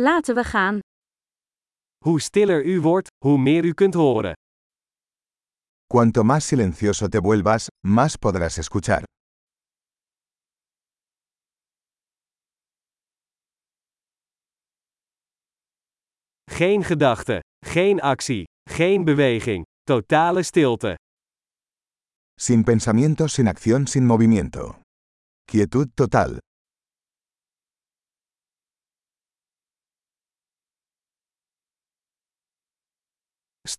[0.00, 0.78] Laten we gaan.
[2.04, 4.32] Hoe stiller u wordt, hoe meer u kunt horen.
[5.86, 9.02] Cuanto más silencioso te vuelvas, más podrás escuchar.
[16.50, 20.94] Geen gedachte, geen actie, geen beweging, totale stilte.
[22.40, 24.80] Sin pensamiento, sin acción, sin movimiento.
[25.44, 26.38] Quietud total.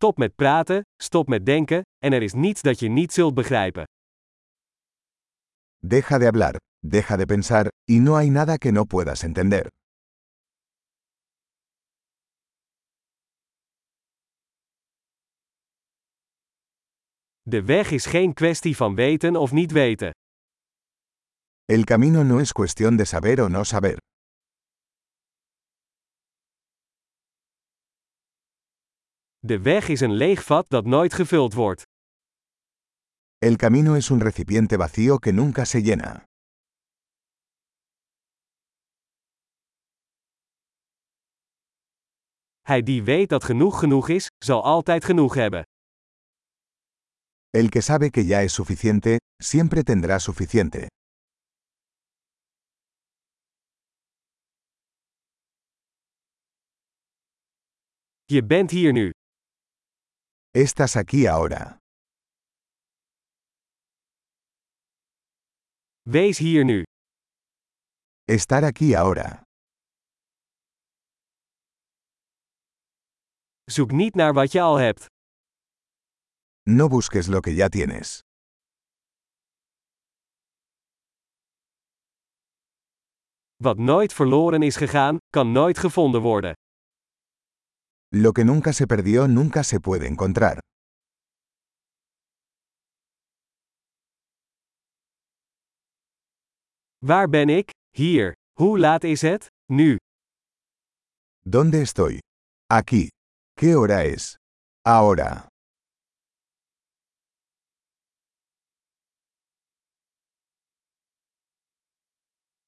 [0.02, 3.84] Stop met praten, stop met denken, en er is niets dat je niet zult begrijpen.
[5.78, 9.68] Deja de hablar, deja de pensar, y no hay nada que no puedas entender.
[17.42, 20.12] De weg is geen kwestie van weten of niet weten.
[21.66, 23.98] El camino no es cuestión de saber o no saber.
[29.42, 31.84] De weg is een leeg vat dat nooit gevuld wordt.
[33.38, 36.24] El camino es un recipiente vacío que nunca se llena.
[42.62, 45.64] Hij die weet dat genoeg genoeg is, zal altijd genoeg hebben.
[47.50, 50.88] El que sabe que ya es suficiente, siempre tendrá suficiente.
[58.26, 59.12] Je bent hier nu.
[60.54, 61.78] Estás aquí ahora.
[66.10, 66.84] Wees hier nu.
[68.26, 69.44] Estar aquí ahora.
[73.72, 75.06] Zoek niet naar wat je al hebt.
[76.64, 78.20] No busques lo que ya tienes.
[83.56, 86.54] Wat nooit verloren is gegaan, kan nooit gevonden worden.
[88.12, 90.60] Lo que nunca se perdió nunca se puede encontrar.
[97.06, 97.70] Waar ben ik?
[97.96, 98.34] Hier.
[98.54, 99.48] Hoe laat is het?
[99.72, 99.98] Nu.
[101.46, 102.20] ¿Dónde estoy?
[102.66, 103.08] Aquí.
[103.54, 104.36] ¿Qué hora es?
[104.82, 105.48] Ahora.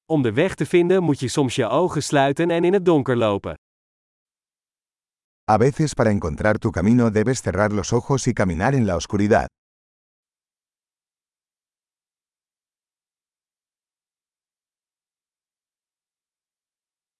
[0.06, 3.16] Om de weg te vinden moet je soms je ogen sluiten en in het donker
[3.16, 3.54] lopen.
[5.48, 9.48] A veces para encontrar tu camino debes cerrar los ojos y caminar en la oscuridad.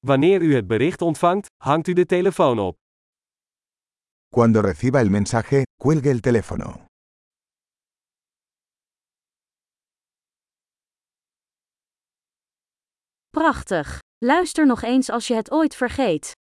[0.07, 2.77] Wanneer u het bericht ontvangt, hangt u de telefoon op.
[4.29, 6.87] Cuando reciba el mensaje, cuelgue el teléfono.
[13.31, 13.99] Prachtig.
[14.19, 16.33] Luister nog eens als je het ooit vergeet.